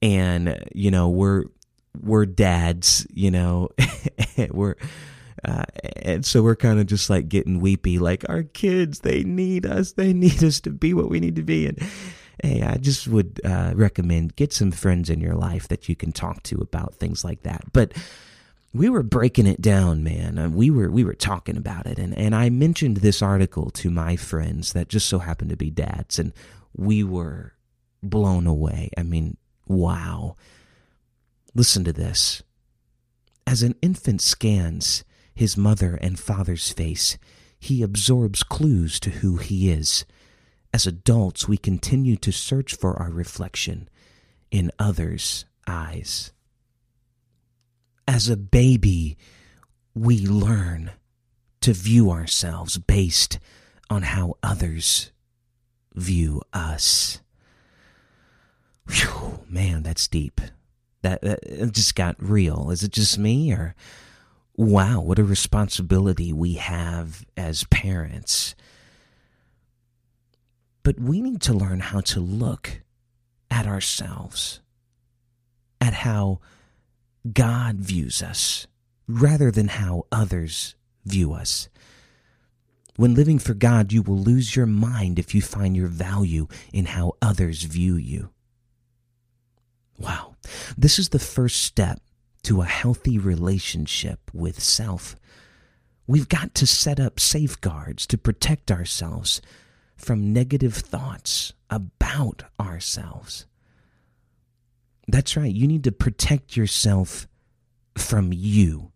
and, 0.02 0.64
you 0.74 0.92
know, 0.92 1.10
we're, 1.10 1.46
we're 2.00 2.26
dads, 2.26 3.08
you 3.12 3.32
know, 3.32 3.70
we're, 4.52 4.76
uh, 5.44 5.64
and 5.98 6.26
so 6.26 6.44
we're 6.44 6.56
kind 6.56 6.80
of 6.80 6.86
just 6.86 7.10
like 7.10 7.30
getting 7.30 7.60
weepy, 7.60 8.00
like 8.00 8.28
our 8.30 8.44
kids, 8.44 9.00
they 9.00 9.24
need 9.24 9.66
us, 9.66 9.94
they 9.94 10.14
need 10.14 10.44
us 10.44 10.60
to 10.62 10.70
be 10.72 10.94
what 10.94 11.10
we 11.10 11.20
need 11.20 11.36
to 11.36 11.44
be. 11.44 11.68
And 11.68 11.80
hey, 12.44 12.62
I 12.64 12.78
just 12.78 13.08
would 13.08 13.40
uh, 13.44 13.74
recommend 13.76 14.36
get 14.36 14.54
some 14.54 14.72
friends 14.72 15.10
in 15.10 15.22
your 15.22 15.36
life 15.36 15.68
that 15.68 15.90
you 15.90 15.96
can 15.96 16.12
talk 16.12 16.44
to 16.44 16.60
about 16.60 16.96
things 16.96 17.24
like 17.24 17.44
that. 17.44 17.64
But 17.74 17.94
we 18.74 18.90
were 18.90 19.04
breaking 19.04 19.48
it 19.48 19.62
down, 19.62 20.04
man. 20.04 20.38
Uh, 20.38 20.50
we 20.50 20.70
were 20.70 20.90
we 20.90 21.04
were 21.04 21.14
talking 21.14 21.58
about 21.58 21.86
it, 21.86 22.00
and 22.00 22.18
and 22.18 22.34
I 22.34 22.50
mentioned 22.50 22.98
this 22.98 23.22
article 23.22 23.70
to 23.72 23.92
my 23.92 24.16
friends 24.16 24.74
that 24.74 24.88
just 24.88 25.08
so 25.08 25.20
happened 25.20 25.50
to 25.50 25.58
be 25.58 25.70
dads, 25.70 26.18
and 26.20 26.34
we 26.76 27.04
were 27.04 27.54
blown 28.02 28.48
away. 28.48 28.90
I 28.98 29.04
mean, 29.04 29.38
wow. 29.68 30.36
Listen 31.54 31.84
to 31.84 31.92
this. 31.92 32.42
As 33.46 33.62
an 33.62 33.76
infant 33.82 34.22
scans 34.22 35.04
his 35.42 35.58
mother 35.58 35.98
and 36.04 36.20
father's 36.20 36.72
face, 36.72 37.18
he 37.60 37.82
absorbs 37.82 38.44
clues 38.44 39.00
to 39.00 39.10
who 39.10 39.38
he 39.38 39.72
is. 39.72 40.06
As 40.72 40.86
adults, 40.86 41.48
we 41.48 41.58
continue 41.58 42.16
to 42.18 42.32
search 42.32 42.76
for 42.76 42.96
our 43.02 43.10
reflection 43.10 43.90
in 44.52 44.70
others' 44.78 45.46
eyes. 45.66 46.32
As 48.08 48.30
a 48.30 48.38
baby, 48.38 49.18
we 49.96 50.20
learn 50.28 50.92
to 51.62 51.74
view 51.74 52.12
ourselves 52.12 52.78
based 52.78 53.40
on 53.90 54.04
how 54.04 54.36
others 54.44 55.10
view 55.96 56.44
us. 56.54 57.20
Whew, 58.88 59.40
man, 59.50 59.82
that's 59.82 60.08
deep. 60.08 60.40
That, 61.02 61.24
that 61.24 61.72
just 61.74 61.96
got 61.96 62.16
real. 62.20 62.70
Is 62.70 62.84
it 62.84 62.92
just 62.92 63.18
me 63.18 63.52
or 63.52 63.74
wow, 64.62 65.02
what 65.02 65.18
a 65.18 65.24
responsibility 65.24 66.32
we 66.32 66.54
have 66.54 67.26
as 67.36 67.64
parents. 67.66 68.54
But 70.84 71.00
we 71.00 71.20
need 71.20 71.42
to 71.42 71.54
learn 71.54 71.80
how 71.80 72.02
to 72.02 72.20
look 72.20 72.82
at 73.50 73.66
ourselves, 73.66 74.62
at 75.80 75.94
how 75.94 76.42
God 77.34 77.78
views 77.78 78.22
us, 78.22 78.68
rather 79.08 79.50
than 79.50 79.68
how 79.68 80.06
others 80.12 80.76
view 81.06 81.34
us. 81.34 81.68
When 82.98 83.16
living 83.16 83.40
for 83.40 83.56
God, 83.56 83.92
you 83.92 84.04
will 84.04 84.20
lose 84.20 84.56
your 84.56 84.68
mind 84.68 85.18
if 85.18 85.34
you 85.34 85.42
find 85.42 85.76
your 85.76 85.88
value 85.88 86.48
in 86.72 86.86
how 86.86 87.14
others 87.20 87.64
view 87.64 87.96
you. 87.96 88.30
Wow. 89.98 90.36
This 90.78 91.00
is 91.00 91.10
the 91.10 91.20
first 91.20 91.64
step 91.64 92.00
to 92.44 92.62
a 92.62 92.66
healthy 92.66 93.18
relationship 93.18 94.20
with 94.34 94.62
self. 94.62 95.16
We've 96.08 96.30
got 96.30 96.56
to 96.56 96.68
set 96.68 97.00
up 97.00 97.20
safeguards 97.20 98.08
to 98.08 98.18
protect 98.18 98.72
ourselves 98.72 99.42
from 99.96 100.34
negative 100.34 100.76
thoughts 100.76 101.54
about 101.70 102.44
ourselves. 102.60 103.46
That's 105.08 105.38
right, 105.38 105.54
you 105.54 105.68
need 105.68 105.84
to 105.84 105.92
protect 105.92 106.58
yourself 106.58 107.28
from 107.96 108.32
you. 108.34 108.92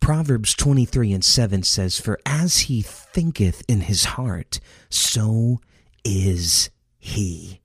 Proverbs 0.00 0.54
23 0.54 1.12
and 1.12 1.24
7 1.24 1.62
says, 1.62 2.00
For 2.00 2.18
as 2.24 2.60
he 2.60 2.80
thinketh 2.82 3.62
in 3.68 3.82
his 3.82 4.04
heart, 4.04 4.58
so 4.88 5.60
is 6.04 6.70
he. 6.98 7.60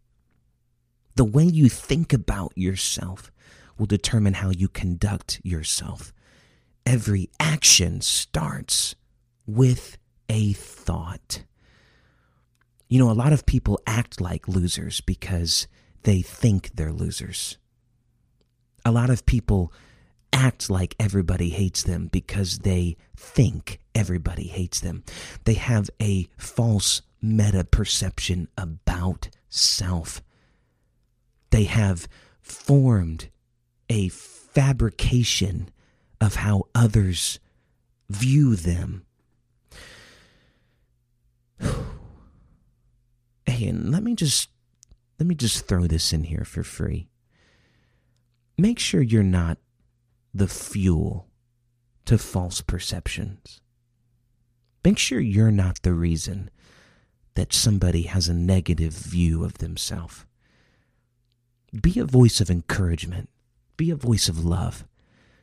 The 1.15 1.25
way 1.25 1.45
you 1.45 1.69
think 1.69 2.11
about 2.11 2.51
yourself 2.57 3.31
will 3.77 3.85
determine 3.85 4.35
how 4.35 4.49
you 4.49 4.67
conduct 4.67 5.41
yourself. 5.43 6.13
Every 6.85 7.29
action 7.39 8.01
starts 8.01 8.95
with 9.45 9.97
a 10.29 10.53
thought. 10.53 11.43
You 12.87 12.99
know, 12.99 13.11
a 13.11 13.13
lot 13.13 13.33
of 13.33 13.45
people 13.45 13.79
act 13.87 14.21
like 14.21 14.47
losers 14.47 15.01
because 15.01 15.67
they 16.03 16.21
think 16.21 16.75
they're 16.75 16.93
losers. 16.93 17.57
A 18.83 18.91
lot 18.91 19.09
of 19.09 19.25
people 19.25 19.73
act 20.31 20.69
like 20.69 20.95
everybody 20.99 21.49
hates 21.49 21.83
them 21.83 22.07
because 22.07 22.59
they 22.59 22.97
think 23.15 23.79
everybody 23.95 24.47
hates 24.47 24.79
them. 24.79 25.03
They 25.45 25.55
have 25.55 25.89
a 26.01 26.27
false 26.37 27.01
meta 27.21 27.63
perception 27.63 28.47
about 28.57 29.29
self. 29.49 30.21
They 31.49 31.63
have 31.63 32.07
formed 32.41 33.29
a 33.89 34.09
fabrication 34.09 35.69
of 36.21 36.35
how 36.35 36.63
others 36.73 37.39
view 38.09 38.55
them. 38.55 39.05
hey, 41.59 43.67
and 43.67 43.91
let 43.91 44.03
me 44.03 44.15
just 44.15 44.49
let 45.19 45.27
me 45.27 45.35
just 45.35 45.67
throw 45.67 45.87
this 45.87 46.11
in 46.11 46.25
here 46.25 46.43
for 46.43 46.63
free. 46.63 47.07
Make 48.57 48.79
sure 48.79 49.01
you're 49.01 49.23
not 49.23 49.57
the 50.33 50.47
fuel 50.47 51.27
to 52.05 52.17
false 52.17 52.61
perceptions. 52.61 53.61
Make 54.83 54.97
sure 54.97 55.19
you're 55.19 55.51
not 55.51 55.81
the 55.81 55.93
reason 55.93 56.49
that 57.35 57.53
somebody 57.53 58.03
has 58.03 58.27
a 58.27 58.33
negative 58.33 58.93
view 58.93 59.43
of 59.43 59.57
themselves. 59.57 60.25
Be 61.81 61.99
a 61.99 62.05
voice 62.05 62.39
of 62.39 62.49
encouragement 62.49 63.29
be 63.77 63.91
a 63.91 63.95
voice 63.95 64.29
of 64.29 64.45
love. 64.45 64.85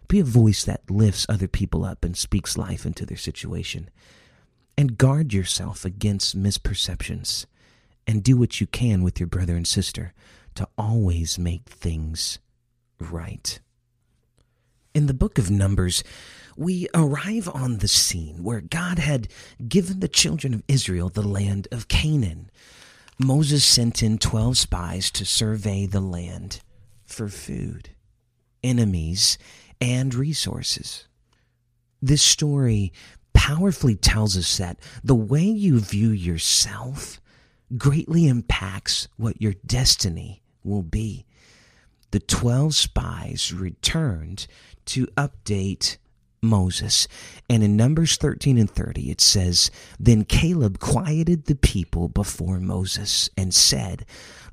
Be 0.08 0.20
a 0.20 0.24
voice 0.24 0.64
that 0.64 0.90
lifts 0.90 1.26
other 1.28 1.48
people 1.48 1.84
up 1.84 2.04
and 2.04 2.16
speaks 2.16 2.58
life 2.58 2.84
into 2.84 3.06
their 3.06 3.16
situation. 3.16 3.88
And 4.76 4.98
guard 4.98 5.32
yourself 5.32 5.84
against 5.84 6.38
misperceptions. 6.38 7.46
And 8.06 8.22
do 8.22 8.36
what 8.36 8.60
you 8.60 8.66
can 8.66 9.02
with 9.02 9.20
your 9.20 9.26
brother 9.26 9.56
and 9.56 9.66
sister 9.66 10.12
to 10.54 10.68
always 10.76 11.38
make 11.38 11.64
things 11.64 12.38
right. 12.98 13.58
In 14.94 15.06
the 15.06 15.14
book 15.14 15.38
of 15.38 15.50
Numbers, 15.50 16.04
we 16.56 16.88
arrive 16.94 17.48
on 17.48 17.78
the 17.78 17.88
scene 17.88 18.42
where 18.42 18.60
God 18.60 18.98
had 18.98 19.28
given 19.66 20.00
the 20.00 20.08
children 20.08 20.52
of 20.52 20.62
Israel 20.68 21.08
the 21.08 21.26
land 21.26 21.68
of 21.72 21.88
Canaan. 21.88 22.50
Moses 23.18 23.64
sent 23.64 24.02
in 24.02 24.18
12 24.18 24.58
spies 24.58 25.10
to 25.12 25.24
survey 25.24 25.86
the 25.86 26.00
land 26.00 26.60
for 27.06 27.28
food 27.28 27.90
enemies, 28.62 29.38
and 29.80 30.14
resources. 30.14 31.06
This 32.00 32.22
story 32.22 32.92
powerfully 33.32 33.96
tells 33.96 34.36
us 34.36 34.56
that 34.58 34.78
the 35.02 35.14
way 35.14 35.42
you 35.42 35.80
view 35.80 36.10
yourself 36.10 37.20
greatly 37.76 38.26
impacts 38.26 39.08
what 39.16 39.40
your 39.40 39.54
destiny 39.66 40.42
will 40.62 40.82
be. 40.82 41.26
The 42.10 42.20
12 42.20 42.74
spies 42.74 43.52
returned 43.52 44.46
to 44.86 45.06
update 45.16 45.96
Moses. 46.42 47.08
And 47.48 47.62
in 47.62 47.76
Numbers 47.76 48.16
13 48.16 48.58
and 48.58 48.70
30, 48.70 49.10
it 49.10 49.20
says, 49.20 49.70
Then 49.98 50.24
Caleb 50.24 50.78
quieted 50.78 51.46
the 51.46 51.54
people 51.54 52.08
before 52.08 52.60
Moses 52.60 53.30
and 53.36 53.54
said, 53.54 54.04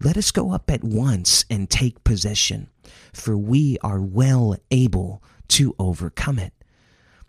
Let 0.01 0.17
us 0.17 0.31
go 0.31 0.51
up 0.53 0.69
at 0.69 0.83
once 0.83 1.45
and 1.49 1.69
take 1.69 2.03
possession 2.03 2.69
for 3.13 3.37
we 3.37 3.77
are 3.83 4.01
well 4.01 4.55
able 4.71 5.23
to 5.49 5.75
overcome 5.79 6.39
it. 6.39 6.53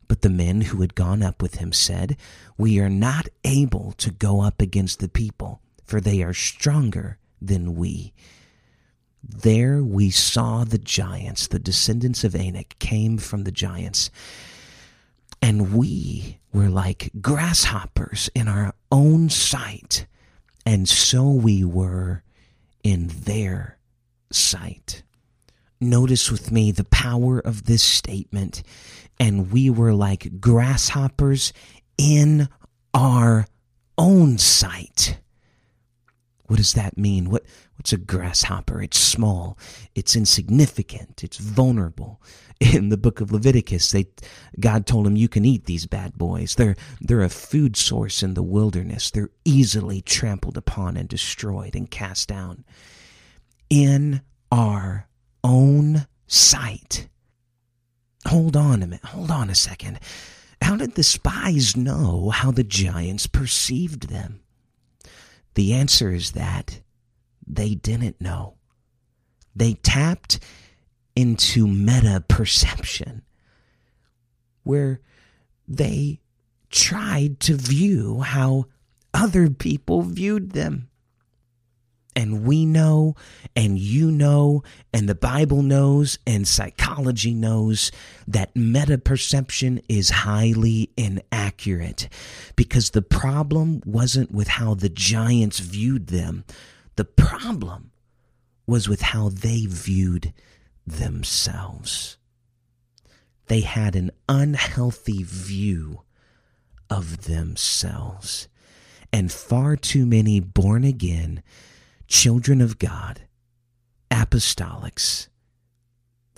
But 0.08 0.22
the 0.22 0.30
men 0.30 0.62
who 0.62 0.80
had 0.80 0.94
gone 0.94 1.22
up 1.22 1.40
with 1.40 1.56
him 1.56 1.72
said, 1.72 2.16
We 2.58 2.80
are 2.80 2.90
not 2.90 3.28
able 3.44 3.92
to 3.98 4.10
go 4.10 4.40
up 4.42 4.60
against 4.60 4.98
the 5.00 5.08
people, 5.08 5.60
for 5.84 6.00
they 6.00 6.22
are 6.22 6.34
stronger 6.34 7.18
than 7.40 7.74
we. 7.74 8.12
there 9.22 9.82
we 9.82 10.10
saw 10.10 10.64
the 10.64 10.78
giants, 10.78 11.46
the 11.46 11.58
descendants 11.58 12.24
of 12.24 12.34
Anak 12.34 12.78
came 12.78 13.18
from 13.18 13.44
the 13.44 13.52
giants. 13.52 14.10
And 15.42 15.74
we 15.74 16.38
were 16.52 16.68
like 16.68 17.10
grasshoppers 17.20 18.30
in 18.34 18.48
our 18.48 18.74
own 18.92 19.30
sight. 19.30 20.06
And 20.66 20.88
so 20.88 21.30
we 21.30 21.64
were 21.64 22.22
in 22.82 23.08
their 23.08 23.78
sight. 24.30 25.02
Notice 25.80 26.30
with 26.30 26.52
me 26.52 26.72
the 26.72 26.84
power 26.84 27.38
of 27.38 27.64
this 27.64 27.82
statement. 27.82 28.62
And 29.18 29.50
we 29.50 29.70
were 29.70 29.94
like 29.94 30.40
grasshoppers 30.40 31.52
in 31.96 32.48
our 32.92 33.46
own 33.96 34.38
sight. 34.38 35.19
What 36.50 36.56
does 36.56 36.72
that 36.72 36.98
mean? 36.98 37.30
What 37.30 37.44
what's 37.76 37.92
a 37.92 37.96
grasshopper? 37.96 38.82
It's 38.82 38.98
small, 38.98 39.56
it's 39.94 40.16
insignificant, 40.16 41.22
it's 41.22 41.36
vulnerable. 41.36 42.20
In 42.60 42.88
the 42.88 42.96
book 42.96 43.20
of 43.20 43.30
Leviticus, 43.30 43.92
they 43.92 44.06
God 44.58 44.84
told 44.84 45.06
him 45.06 45.14
you 45.14 45.28
can 45.28 45.44
eat 45.44 45.66
these 45.66 45.86
bad 45.86 46.18
boys. 46.18 46.56
They're 46.56 46.74
they're 47.00 47.22
a 47.22 47.28
food 47.28 47.76
source 47.76 48.24
in 48.24 48.34
the 48.34 48.42
wilderness. 48.42 49.12
They're 49.12 49.30
easily 49.44 50.00
trampled 50.00 50.56
upon 50.56 50.96
and 50.96 51.08
destroyed 51.08 51.76
and 51.76 51.88
cast 51.88 52.28
down. 52.28 52.64
In 53.70 54.20
our 54.50 55.06
own 55.44 56.08
sight. 56.26 57.06
Hold 58.26 58.56
on 58.56 58.82
a 58.82 58.88
minute. 58.88 59.04
Hold 59.04 59.30
on 59.30 59.50
a 59.50 59.54
second. 59.54 60.00
How 60.60 60.74
did 60.74 60.96
the 60.96 61.04
spies 61.04 61.76
know 61.76 62.30
how 62.30 62.50
the 62.50 62.64
giants 62.64 63.28
perceived 63.28 64.08
them? 64.08 64.40
The 65.54 65.74
answer 65.74 66.12
is 66.12 66.32
that 66.32 66.80
they 67.46 67.74
didn't 67.74 68.20
know. 68.20 68.54
They 69.54 69.74
tapped 69.74 70.38
into 71.16 71.66
meta 71.66 72.24
perception, 72.28 73.22
where 74.62 75.00
they 75.66 76.20
tried 76.70 77.40
to 77.40 77.56
view 77.56 78.20
how 78.20 78.66
other 79.12 79.50
people 79.50 80.02
viewed 80.02 80.52
them. 80.52 80.89
And 82.16 82.44
we 82.44 82.66
know, 82.66 83.14
and 83.54 83.78
you 83.78 84.10
know, 84.10 84.64
and 84.92 85.08
the 85.08 85.14
Bible 85.14 85.62
knows, 85.62 86.18
and 86.26 86.46
psychology 86.46 87.34
knows 87.34 87.92
that 88.26 88.54
meta 88.56 88.98
perception 88.98 89.80
is 89.88 90.10
highly 90.10 90.90
inaccurate 90.96 92.08
because 92.56 92.90
the 92.90 93.02
problem 93.02 93.80
wasn't 93.86 94.32
with 94.32 94.48
how 94.48 94.74
the 94.74 94.88
giants 94.88 95.60
viewed 95.60 96.08
them, 96.08 96.44
the 96.96 97.04
problem 97.04 97.92
was 98.66 98.88
with 98.88 99.02
how 99.02 99.28
they 99.28 99.66
viewed 99.66 100.32
themselves. 100.86 102.16
They 103.46 103.60
had 103.60 103.96
an 103.96 104.10
unhealthy 104.28 105.22
view 105.22 106.02
of 106.88 107.24
themselves. 107.24 108.48
And 109.12 109.32
far 109.32 109.76
too 109.76 110.06
many 110.06 110.38
born 110.38 110.84
again 110.84 111.42
children 112.10 112.60
of 112.60 112.78
God, 112.78 113.22
apostolics, 114.10 115.28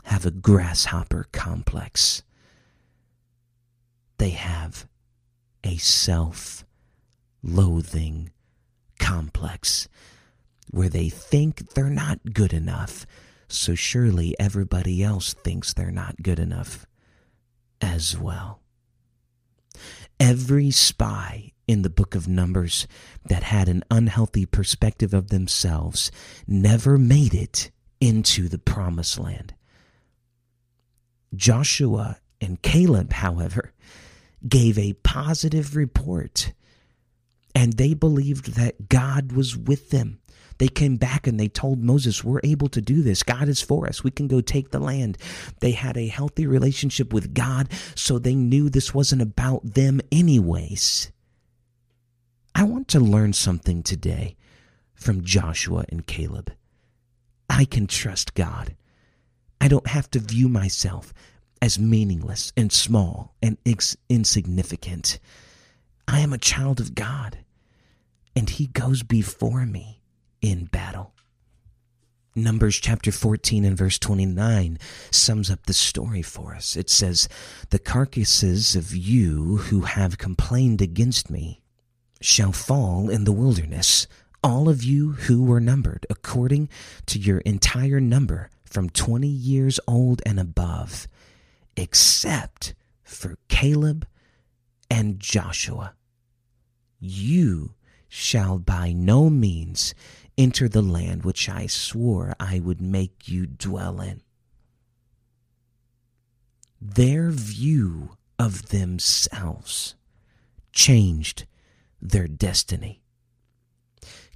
have 0.05 0.27
a 0.27 0.31
grasshopper 0.31 1.27
complex. 1.33 2.23
They 4.19 4.31
have 4.31 4.87
a 5.65 5.79
self 5.79 6.65
loathing 7.43 8.31
complex 9.01 9.89
where 10.71 10.91
they 10.91 11.09
think 11.09 11.71
they're 11.71 11.89
not 11.91 12.21
good 12.35 12.53
enough, 12.53 13.07
so 13.49 13.75
surely 13.75 14.37
everybody 14.39 15.03
else 15.03 15.33
thinks 15.33 15.73
they're 15.73 15.91
not 15.91 16.23
good 16.23 16.39
enough 16.39 16.87
as 17.81 18.17
well. 18.17 18.61
Every 20.21 20.71
spy 20.71 21.52
in 21.67 21.83
the 21.83 21.91
book 21.91 22.15
of 22.15 22.29
Numbers 22.29 22.87
that 23.25 23.43
had 23.43 23.69
an 23.69 23.85
unhealthy 23.91 24.47
perspective 24.47 25.15
of 25.15 25.29
themselves 25.29 26.11
never 26.47 26.99
made 26.99 27.35
it 27.35 27.71
into 28.01 28.49
the 28.49 28.59
promised 28.59 29.19
land. 29.19 29.55
Joshua 31.35 32.19
and 32.41 32.61
Caleb, 32.63 33.13
however, 33.13 33.73
gave 34.47 34.79
a 34.79 34.95
positive 34.95 35.77
report 35.77 36.53
and 37.55 37.75
they 37.75 37.95
believed 37.95 38.55
that 38.55 38.89
God 38.89 39.33
was 39.33 39.57
with 39.57 39.91
them. 39.91 40.19
They 40.59 40.69
came 40.69 40.97
back 40.97 41.27
and 41.27 41.41
they 41.41 41.49
told 41.49 41.83
Moses, 41.83 42.23
We're 42.23 42.41
able 42.45 42.69
to 42.69 42.81
do 42.81 43.03
this. 43.03 43.23
God 43.23 43.49
is 43.49 43.61
for 43.61 43.87
us. 43.89 44.05
We 44.05 44.11
can 44.11 44.29
go 44.29 44.41
take 44.41 44.71
the 44.71 44.79
land. 44.79 45.19
They 45.61 45.73
had 45.73 45.97
a 45.97 46.07
healthy 46.07 46.47
relationship 46.47 47.13
with 47.13 47.35
God, 47.35 47.69
so 47.95 48.19
they 48.19 48.35
knew 48.35 48.69
this 48.69 48.95
wasn't 48.95 49.23
about 49.23 49.75
them, 49.75 50.01
anyways. 50.11 51.11
I 52.55 52.65
want 52.65 52.89
to 52.89 53.01
learn 53.01 53.33
something 53.33 53.83
today 53.83 54.37
from 54.95 55.25
Joshua 55.25 55.85
and 55.89 56.07
Caleb. 56.07 56.53
I 57.49 57.65
can 57.65 57.87
trust 57.87 58.35
God. 58.35 58.77
I 59.61 59.69
don't 59.69 59.87
have 59.87 60.11
to 60.11 60.19
view 60.19 60.49
myself 60.49 61.15
as 61.61 61.79
meaningless 61.79 62.53
and 62.57 62.73
small 62.73 63.35
and 63.43 63.57
ins- 63.65 63.97
insignificant. 64.09 65.19
I 66.07 66.21
am 66.21 66.33
a 66.33 66.39
child 66.39 66.81
of 66.81 66.95
God, 66.95 67.39
and 68.35 68.51
He 68.51 68.67
goes 68.67 69.03
before 69.03 69.65
me 69.65 70.03
in 70.41 70.67
battle. 70.67 71.15
Numbers 72.35 72.77
chapter 72.77 73.13
14 73.13 73.65
and 73.65 73.77
verse 73.77 73.99
29 73.99 74.79
sums 75.11 75.51
up 75.51 75.67
the 75.67 75.73
story 75.73 76.23
for 76.23 76.55
us. 76.55 76.77
It 76.77 76.91
says, 76.91 77.29
The 77.71 77.79
carcasses 77.79 78.75
of 78.75 78.95
you 78.97 79.59
who 79.59 79.83
have 79.83 80.19
complained 80.19 80.81
against 80.81 81.31
me 81.31 81.62
shall 82.25 82.53
fall 82.53 83.09
in 83.11 83.25
the 83.25 83.33
wilderness, 83.33 84.07
all 84.43 84.69
of 84.69 84.83
you 84.83 85.13
who 85.13 85.43
were 85.43 85.61
numbered 85.61 86.07
according 86.11 86.69
to 87.07 87.19
your 87.19 87.39
entire 87.39 88.01
number 88.01 88.51
from 88.65 88.91
20 88.91 89.27
years 89.27 89.79
old 89.87 90.23
and 90.25 90.41
above, 90.41 91.07
except 91.77 92.75
for 93.03 93.37
Caleb 93.49 94.07
and 94.91 95.21
Joshua. 95.21 95.95
You 96.99 97.75
shall 98.09 98.59
by 98.59 98.93
no 98.93 99.29
means 99.31 99.95
enter 100.37 100.69
the 100.69 100.83
land 100.83 101.25
which 101.25 101.49
I 101.49 101.67
swore 101.67 102.35
I 102.39 102.61
would 102.61 102.81
make 102.81 103.29
you 103.29 103.47
dwell 103.47 104.01
in. 104.01 104.23
Their 106.81 107.31
view 107.31 108.17
of 108.39 108.71
themselves 108.71 109.95
changed 110.73 111.47
their 112.03 112.27
destiny. 112.27 113.01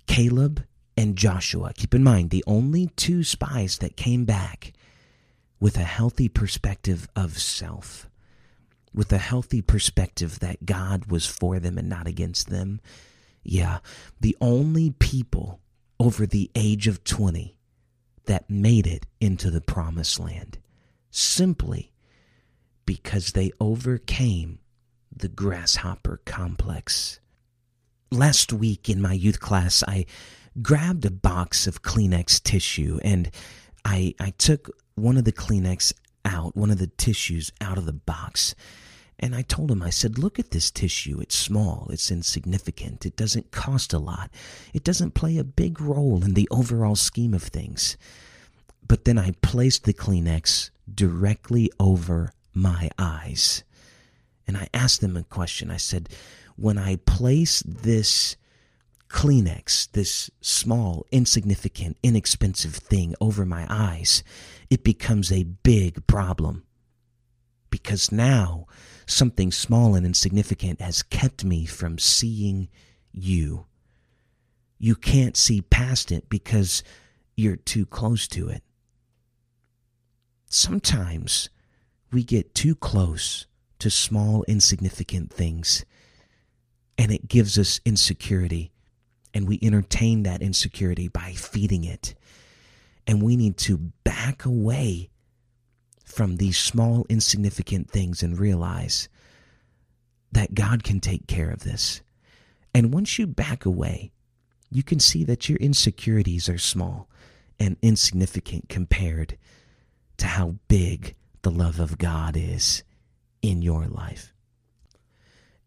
Caleb 0.06 0.64
and 0.96 1.16
Joshua, 1.16 1.72
keep 1.74 1.94
in 1.94 2.04
mind, 2.04 2.30
the 2.30 2.44
only 2.46 2.86
two 2.96 3.22
spies 3.22 3.78
that 3.78 3.96
came 3.96 4.24
back 4.24 4.72
with 5.60 5.76
a 5.76 5.84
healthy 5.84 6.28
perspective 6.28 7.08
of 7.16 7.38
self, 7.38 8.08
with 8.94 9.12
a 9.12 9.18
healthy 9.18 9.60
perspective 9.60 10.38
that 10.38 10.64
God 10.64 11.06
was 11.06 11.26
for 11.26 11.58
them 11.58 11.76
and 11.76 11.88
not 11.88 12.06
against 12.06 12.48
them. 12.48 12.80
Yeah, 13.42 13.80
the 14.20 14.36
only 14.40 14.90
people 14.90 15.60
over 15.98 16.26
the 16.26 16.50
age 16.54 16.86
of 16.86 17.04
20 17.04 17.56
that 18.26 18.48
made 18.48 18.86
it 18.86 19.06
into 19.20 19.50
the 19.50 19.60
promised 19.60 20.18
land 20.18 20.58
simply 21.10 21.92
because 22.84 23.32
they 23.32 23.50
overcame 23.60 24.58
the 25.14 25.28
grasshopper 25.28 26.20
complex. 26.24 27.20
Last 28.10 28.52
week 28.52 28.88
in 28.88 29.02
my 29.02 29.12
youth 29.12 29.40
class, 29.40 29.82
I 29.86 30.06
grabbed 30.62 31.04
a 31.04 31.10
box 31.10 31.66
of 31.66 31.82
Kleenex 31.82 32.40
tissue 32.40 33.00
and 33.02 33.30
I, 33.84 34.14
I 34.20 34.30
took 34.30 34.70
one 34.94 35.16
of 35.16 35.24
the 35.24 35.32
Kleenex 35.32 35.92
out, 36.24 36.56
one 36.56 36.70
of 36.70 36.78
the 36.78 36.86
tissues 36.86 37.52
out 37.60 37.78
of 37.78 37.86
the 37.86 37.92
box. 37.92 38.54
And 39.18 39.34
I 39.34 39.42
told 39.42 39.70
him, 39.70 39.82
I 39.82 39.90
said, 39.90 40.18
look 40.18 40.38
at 40.38 40.50
this 40.50 40.70
tissue. 40.70 41.18
It's 41.20 41.36
small, 41.36 41.88
it's 41.90 42.10
insignificant, 42.10 43.06
it 43.06 43.16
doesn't 43.16 43.50
cost 43.50 43.92
a 43.92 43.98
lot, 43.98 44.30
it 44.72 44.84
doesn't 44.84 45.14
play 45.14 45.38
a 45.38 45.44
big 45.44 45.80
role 45.80 46.22
in 46.22 46.34
the 46.34 46.48
overall 46.50 46.96
scheme 46.96 47.34
of 47.34 47.42
things. 47.42 47.96
But 48.86 49.04
then 49.04 49.18
I 49.18 49.32
placed 49.42 49.84
the 49.84 49.94
Kleenex 49.94 50.70
directly 50.92 51.72
over 51.80 52.32
my 52.54 52.88
eyes. 52.98 53.64
And 54.46 54.56
I 54.56 54.68
asked 54.72 55.00
them 55.00 55.16
a 55.16 55.24
question. 55.24 55.70
I 55.72 55.76
said, 55.76 56.08
when 56.56 56.78
I 56.78 56.96
place 56.96 57.62
this 57.62 58.36
Kleenex, 59.08 59.90
this 59.92 60.30
small, 60.40 61.06
insignificant, 61.12 61.96
inexpensive 62.02 62.74
thing 62.74 63.14
over 63.20 63.46
my 63.46 63.66
eyes, 63.68 64.24
it 64.68 64.82
becomes 64.82 65.30
a 65.30 65.44
big 65.44 66.06
problem. 66.06 66.64
Because 67.70 68.10
now 68.10 68.66
something 69.06 69.52
small 69.52 69.94
and 69.94 70.04
insignificant 70.04 70.80
has 70.80 71.02
kept 71.02 71.44
me 71.44 71.66
from 71.66 71.98
seeing 71.98 72.68
you. 73.12 73.66
You 74.78 74.96
can't 74.96 75.36
see 75.36 75.62
past 75.62 76.10
it 76.10 76.28
because 76.28 76.82
you're 77.36 77.56
too 77.56 77.86
close 77.86 78.26
to 78.28 78.48
it. 78.48 78.62
Sometimes 80.48 81.48
we 82.12 82.24
get 82.24 82.54
too 82.54 82.74
close 82.74 83.46
to 83.78 83.90
small, 83.90 84.44
insignificant 84.44 85.32
things, 85.32 85.84
and 86.98 87.12
it 87.12 87.28
gives 87.28 87.58
us 87.58 87.80
insecurity, 87.84 88.72
and 89.34 89.46
we 89.46 89.58
entertain 89.62 90.22
that 90.22 90.42
insecurity 90.42 91.08
by 91.08 91.32
feeding 91.32 91.84
it. 91.84 92.14
And 93.06 93.22
we 93.22 93.36
need 93.36 93.56
to 93.58 93.78
back 94.04 94.44
away 94.44 95.10
from 96.04 96.36
these 96.36 96.58
small, 96.58 97.06
insignificant 97.08 97.90
things 97.90 98.22
and 98.22 98.38
realize 98.38 99.08
that 100.32 100.54
God 100.54 100.82
can 100.82 101.00
take 101.00 101.26
care 101.26 101.50
of 101.50 101.64
this. 101.64 102.00
And 102.74 102.92
once 102.92 103.18
you 103.18 103.26
back 103.26 103.64
away, 103.64 104.12
you 104.70 104.82
can 104.82 105.00
see 105.00 105.24
that 105.24 105.48
your 105.48 105.58
insecurities 105.58 106.48
are 106.48 106.58
small 106.58 107.08
and 107.58 107.76
insignificant 107.82 108.68
compared 108.68 109.38
to 110.18 110.26
how 110.26 110.56
big 110.68 111.14
the 111.42 111.50
love 111.50 111.78
of 111.80 111.98
God 111.98 112.36
is 112.36 112.82
in 113.42 113.62
your 113.62 113.86
life. 113.86 114.32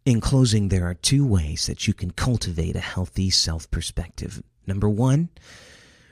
In 0.10 0.22
closing, 0.22 0.70
there 0.70 0.88
are 0.88 0.96
two 0.96 1.24
ways 1.24 1.68
that 1.68 1.88
you 1.88 1.94
can 1.94 2.10
cultivate 2.10 2.76
a 2.76 2.80
healthy 2.80 3.30
self 3.30 3.70
perspective. 3.70 4.42
Number 4.66 4.90
one, 4.90 5.30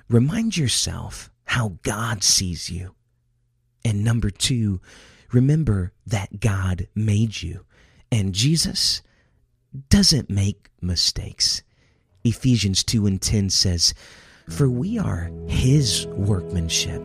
remind 0.08 0.56
yourself 0.56 1.32
how 1.46 1.80
God 1.82 2.24
sees 2.24 2.70
you. 2.70 2.94
And 3.84 4.04
number 4.04 4.30
two, 4.30 4.82
remember 5.32 5.94
that 6.06 6.40
God 6.40 6.88
made 6.94 7.42
you. 7.42 7.66
And 8.12 8.36
Jesus 8.36 9.02
doesn't 9.90 10.30
make 10.30 10.70
mistakes. 10.80 11.64
Ephesians 12.24 12.84
2 12.84 13.08
and 13.08 13.20
10 13.20 13.50
says, 13.50 13.96
For 14.48 14.70
we 14.70 15.00
are 15.00 15.32
his 15.48 16.06
workmanship 16.10 17.04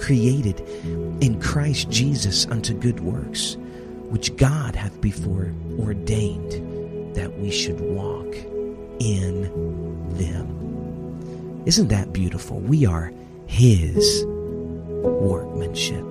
created 0.00 0.58
in 1.22 1.40
Christ 1.40 1.90
Jesus 1.90 2.44
unto 2.46 2.74
good 2.74 2.98
works, 2.98 3.56
which 4.14 4.36
God 4.36 4.76
hath 4.76 5.00
before 5.00 5.52
ordained 5.76 7.16
that 7.16 7.36
we 7.40 7.50
should 7.50 7.80
walk 7.80 8.32
in 9.00 9.42
them. 10.16 11.62
Isn't 11.66 11.88
that 11.88 12.12
beautiful? 12.12 12.60
We 12.60 12.86
are 12.86 13.12
His 13.46 14.24
workmanship. 14.24 16.04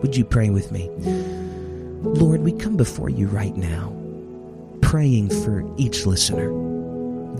Would 0.00 0.14
you 0.14 0.24
pray 0.24 0.50
with 0.50 0.70
me? 0.70 0.88
Lord, 2.04 2.42
we 2.42 2.52
come 2.52 2.76
before 2.76 3.10
you 3.10 3.26
right 3.26 3.56
now, 3.56 3.92
praying 4.80 5.30
for 5.30 5.68
each 5.76 6.06
listener. 6.06 6.50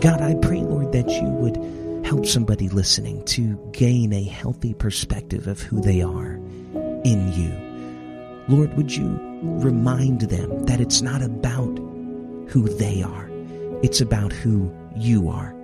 God, 0.01 0.23
I 0.23 0.35
pray, 0.43 0.59
Lord, 0.59 0.91
that 0.91 1.09
you 1.09 1.23
would 1.23 2.05
help 2.05 2.27
somebody 2.27 2.69
listening 2.69 3.25
to 3.27 3.57
gain 3.71 4.13
a 4.13 4.25
healthy 4.25 4.75
perspective 4.75 5.47
of 5.47 5.61
who 5.61 5.81
they 5.81 6.03
are 6.03 6.33
in 7.05 7.33
you. 7.33 7.67
Lord, 8.49 8.77
would 8.77 8.95
you 8.95 9.26
remind 9.42 10.22
them 10.22 10.64
that 10.66 10.81
it's 10.81 11.03
not 11.03 11.22
about 11.22 11.79
who 12.49 12.68
they 12.79 13.03
are, 13.03 13.29
it's 13.83 14.01
about 14.01 14.33
who 14.33 14.75
you 14.94 15.29
are. 15.29 15.55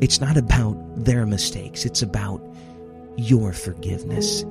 It's 0.00 0.20
not 0.20 0.36
about 0.36 0.76
their 0.96 1.26
mistakes, 1.26 1.84
it's 1.84 2.02
about 2.02 2.40
your 3.16 3.52
forgiveness. 3.52 4.44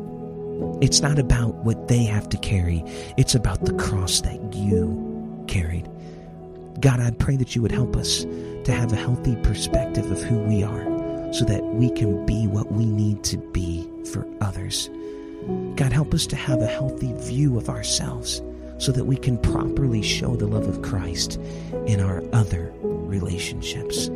It's 0.81 1.01
not 1.01 1.19
about 1.19 1.53
what 1.57 1.87
they 1.87 2.03
have 2.03 2.29
to 2.29 2.37
carry, 2.37 2.83
it's 3.17 3.35
about 3.35 3.65
the 3.65 3.73
cross 3.73 4.21
that 4.21 4.53
you 4.53 5.45
carried. 5.47 5.87
God, 6.79 6.99
I 6.99 7.11
pray 7.11 7.35
that 7.37 7.55
you 7.55 7.61
would 7.61 7.71
help 7.71 7.95
us 7.95 8.23
to 8.23 8.71
have 8.71 8.91
a 8.91 8.97
healthy 8.97 9.35
perspective 9.37 10.11
of 10.11 10.21
who 10.21 10.39
we 10.39 10.63
are 10.63 11.33
so 11.33 11.45
that 11.45 11.63
we 11.63 11.89
can 11.91 12.25
be 12.25 12.47
what 12.47 12.71
we 12.71 12.85
need 12.85 13.23
to 13.25 13.37
be 13.37 13.89
for 14.11 14.27
others. 14.41 14.89
God, 15.75 15.93
help 15.93 16.13
us 16.13 16.25
to 16.27 16.35
have 16.35 16.61
a 16.61 16.67
healthy 16.67 17.13
view 17.13 17.57
of 17.57 17.69
ourselves 17.69 18.41
so 18.79 18.91
that 18.91 19.05
we 19.05 19.17
can 19.17 19.37
properly 19.37 20.01
show 20.01 20.35
the 20.35 20.47
love 20.47 20.67
of 20.67 20.81
Christ 20.81 21.39
in 21.85 21.99
our 21.99 22.23
other 22.33 22.73
relationships. 22.81 24.09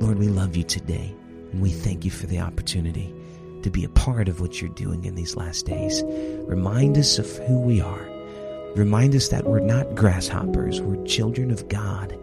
Lord, 0.00 0.18
we 0.18 0.28
love 0.28 0.56
you 0.56 0.64
today, 0.64 1.14
and 1.52 1.60
we 1.60 1.70
thank 1.70 2.04
you 2.04 2.10
for 2.10 2.26
the 2.26 2.40
opportunity 2.40 3.14
to 3.62 3.70
be 3.70 3.84
a 3.84 3.88
part 3.88 4.28
of 4.28 4.40
what 4.40 4.60
you're 4.60 4.70
doing 4.70 5.04
in 5.04 5.14
these 5.14 5.36
last 5.36 5.66
days. 5.66 6.02
Remind 6.46 6.98
us 6.98 7.18
of 7.18 7.30
who 7.46 7.58
we 7.58 7.80
are. 7.80 8.06
Remind 8.76 9.14
us 9.14 9.28
that 9.28 9.44
we're 9.44 9.60
not 9.60 9.94
grasshoppers, 9.94 10.80
we're 10.80 11.02
children 11.06 11.50
of 11.50 11.68
God. 11.68 12.18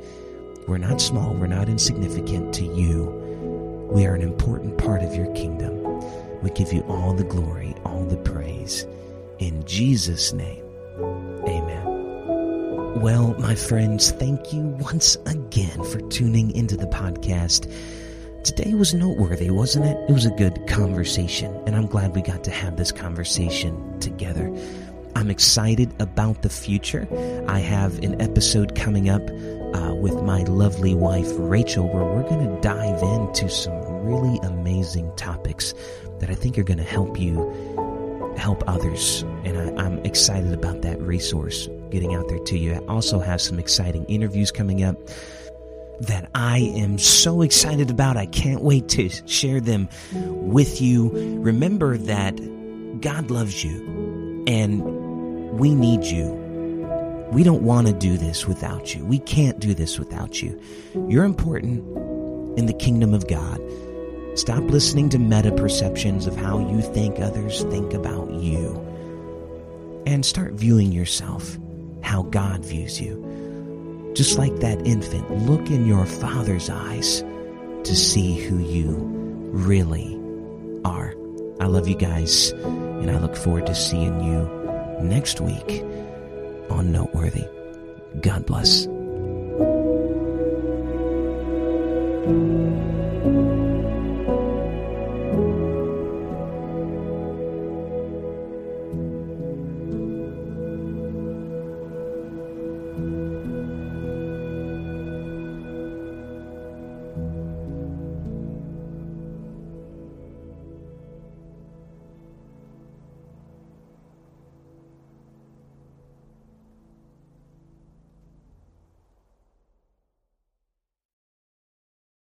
We're 0.68 0.78
not 0.78 1.02
small, 1.02 1.34
we're 1.34 1.48
not 1.48 1.70
insignificant 1.70 2.54
to 2.56 2.66
you. 2.66 3.06
We 3.92 4.06
are 4.06 4.14
an 4.14 4.22
important 4.22 4.78
part 4.78 5.02
of 5.02 5.16
your 5.16 5.34
kingdom. 5.34 5.81
We 6.42 6.50
give 6.52 6.74
you 6.74 6.82
all 6.84 7.14
the 7.14 7.24
glory, 7.24 7.76
all 7.86 8.04
the 8.06 8.18
praise. 8.18 8.86
In 9.40 9.64
Jesus' 9.66 10.34
name, 10.34 10.64
amen. 11.48 13.02
Well, 13.02 13.36
my 13.40 13.56
friends, 13.56 14.12
thank 14.12 14.54
you 14.54 14.62
once 14.62 15.16
again 15.26 15.84
for 15.86 16.00
tuning 16.10 16.52
into 16.52 16.78
the 16.78 16.88
podcast. 16.88 17.72
Today 18.44 18.74
was 18.74 18.94
noteworthy, 18.94 19.50
wasn't 19.52 19.86
it? 19.86 19.98
It 20.10 20.14
was 20.14 20.26
a 20.26 20.32
good 20.32 20.68
conversation, 20.68 21.56
and 21.66 21.76
I'm 21.76 21.86
glad 21.86 22.16
we 22.16 22.22
got 22.22 22.44
to 22.46 22.52
have 22.52 22.78
this 22.78 22.92
conversation 22.92 24.00
together. 24.00 24.52
I'm 25.16 25.30
excited 25.30 25.94
about 26.00 26.42
the 26.42 26.50
future. 26.50 27.08
I 27.48 27.60
have 27.60 28.00
an 28.00 28.20
episode 28.22 28.76
coming 28.76 29.10
up 29.10 29.22
uh, 29.74 29.94
with 29.96 30.22
my 30.24 30.44
lovely 30.44 30.94
wife, 30.94 31.30
Rachel, 31.38 31.88
where 31.88 32.04
we're 32.04 32.28
going 32.30 32.48
to 32.48 32.62
dive 32.62 33.02
into 33.02 33.50
some 33.50 33.74
really 34.06 34.40
amazing 34.40 35.16
topics 35.16 35.74
that 36.20 36.30
I 36.30 36.36
think 36.36 36.58
are 36.58 36.64
going 36.64 36.78
to 36.78 36.84
help 36.84 37.20
you 37.20 37.52
help 38.38 38.64
others. 38.68 39.24
And 39.44 39.58
I, 39.58 39.84
I'm 39.84 40.00
excited 40.06 40.54
about 40.54 40.82
that 40.82 41.00
resource 41.02 41.70
getting 41.90 42.16
out 42.16 42.28
there 42.30 42.40
to 42.40 42.58
you. 42.58 42.74
I 42.74 42.78
also 42.88 43.20
have 43.20 43.42
some 43.42 43.60
exciting 43.60 44.06
interviews 44.06 44.52
coming 44.52 44.84
up 44.84 44.96
that 46.02 46.30
I 46.34 46.60
am 46.76 46.98
so 46.98 47.42
excited 47.42 47.92
about. 47.92 48.18
I 48.18 48.26
can't 48.26 48.62
wait 48.62 48.90
to 48.90 49.10
share 49.28 49.62
them 49.62 49.88
with 50.14 50.82
you. 50.82 51.12
Remember 51.40 51.98
that 51.98 52.36
God 53.02 53.30
loves 53.30 53.64
you 53.64 54.44
and 54.48 54.82
we 55.60 55.76
need 55.76 56.04
you. 56.06 56.41
We 57.32 57.44
don't 57.44 57.64
want 57.64 57.88
to 57.88 57.94
do 57.94 58.18
this 58.18 58.46
without 58.46 58.94
you. 58.94 59.06
We 59.06 59.20
can't 59.20 59.58
do 59.60 59.74
this 59.74 59.98
without 59.98 60.42
you. 60.42 60.60
You're 61.08 61.24
important 61.24 61.80
in 62.60 62.66
the 62.66 62.74
kingdom 62.74 63.14
of 63.14 63.28
God. 63.30 63.62
Stop 64.36 64.64
listening 64.64 65.08
to 65.10 65.20
meta 65.20 65.54
perceptions 65.54 66.28
of 66.28 66.36
how 66.36 66.60
you 66.60 66.82
think 66.82 67.20
others 67.20 67.64
think 67.64 67.94
about 67.94 68.30
you. 68.32 68.76
And 70.06 70.26
start 70.26 70.54
viewing 70.54 70.92
yourself 70.92 71.58
how 72.02 72.24
God 72.24 72.66
views 72.66 73.00
you. 73.00 74.12
Just 74.14 74.38
like 74.38 74.58
that 74.58 74.86
infant, 74.86 75.32
look 75.46 75.70
in 75.70 75.86
your 75.86 76.06
father's 76.06 76.70
eyes 76.70 77.22
to 77.86 77.96
see 77.96 78.36
who 78.36 78.58
you 78.58 78.98
really 79.54 80.20
are. 80.84 81.14
I 81.62 81.68
love 81.68 81.88
you 81.88 81.96
guys, 81.96 82.50
and 82.52 83.10
I 83.10 83.20
look 83.20 83.38
forward 83.38 83.68
to 83.68 83.76
seeing 83.76 84.22
you 84.22 84.50
next 85.02 85.40
week 85.40 85.84
on 86.72 86.92
Noteworthy. 86.92 87.48
God 88.22 88.46
bless. 88.46 88.88